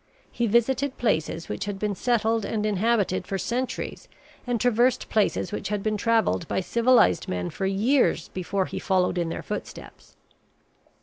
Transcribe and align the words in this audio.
He 0.31 0.47
visited 0.47 0.97
places 0.97 1.47
which 1.47 1.65
had 1.65 1.77
been 1.77 1.93
settled 1.93 2.43
and 2.43 2.65
inhabited 2.65 3.27
for 3.27 3.37
centuries 3.37 4.07
and 4.47 4.59
traversed 4.59 5.09
places 5.09 5.51
which 5.51 5.67
had 5.67 5.83
been 5.83 5.95
travelled 5.95 6.47
by 6.47 6.59
civilized 6.61 7.27
men 7.27 7.51
for 7.51 7.67
years 7.67 8.29
before 8.29 8.65
he 8.65 8.79
followed 8.79 9.19
in 9.19 9.29
their 9.29 9.43
footsteps. 9.43 10.15